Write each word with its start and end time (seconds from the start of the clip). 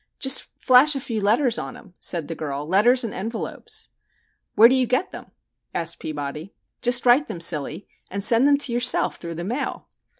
"Just 0.19 0.47
flash 0.57 0.95
a 0.95 0.99
few 0.99 1.21
letters 1.21 1.59
on 1.59 1.75
him," 1.75 1.93
said 1.99 2.27
the 2.27 2.33
girl. 2.33 2.67
"Letters 2.67 3.03
and 3.03 3.13
envelopes." 3.13 3.89
"Where 4.55 4.67
do 4.67 4.73
you 4.73 4.87
get 4.87 5.13
'em?" 5.13 5.27
asked 5.75 5.99
Peabody. 5.99 6.55
"Just 6.81 7.05
write 7.05 7.27
them, 7.27 7.39
silly, 7.39 7.87
and 8.09 8.23
send 8.23 8.47
them 8.47 8.57
to 8.57 8.73
yourself 8.73 9.17
through 9.17 9.35
the 9.35 9.43
mail." 9.43 9.89